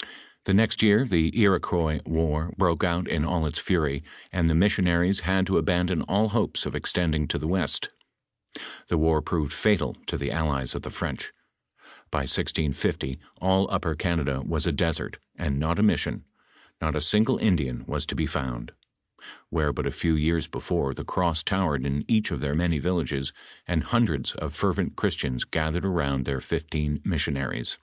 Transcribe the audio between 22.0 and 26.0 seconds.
each of their many villages, and hundreds of fervent Christians gathered